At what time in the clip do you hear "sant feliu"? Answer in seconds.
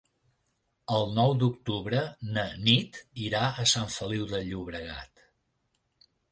3.75-4.29